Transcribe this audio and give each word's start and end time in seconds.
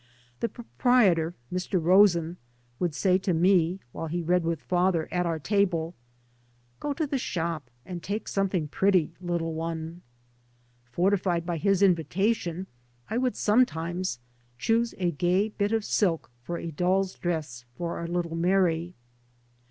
The 0.39 0.49
proprietor, 0.49 1.35
Mr. 1.53 1.79
Rosen, 1.79 2.37
would 2.79 2.95
say 2.95 3.19
to 3.19 3.35
me, 3.35 3.81
while 3.91 4.07
he 4.07 4.23
read 4.23 4.43
with 4.43 4.59
father 4.59 5.07
at 5.11 5.27
our 5.27 5.37
table," 5.37 5.93
Go 6.79 6.91
to 6.93 7.05
the 7.05 7.19
shop, 7.19 7.69
and 7.85 8.01
take 8.01 8.27
something 8.27 8.67
pretty, 8.67 9.13
little 9.21 9.53
one." 9.53 10.01
Fortified 10.85 11.45
by 11.45 11.57
his 11.57 11.83
invitation 11.83 12.61
I 12.61 12.61
3 12.61 12.61
by 12.63 12.65
Google 12.65 12.71
MY 12.71 12.87
MOTHER 12.87 13.13
AND 13.13 13.19
I 13.19 13.21
would 13.21 13.35
sometimes 13.35 14.19
choose 14.57 14.95
a 14.97 15.11
gay 15.11 15.49
bit 15.49 15.71
of 15.71 15.85
silk 15.85 16.31
for 16.41 16.57
a 16.57 16.71
doll's 16.71 17.13
dress 17.19 17.65
for 17.75 17.99
our 17.99 18.07
tittle 18.07 18.35
Mary. 18.35 18.95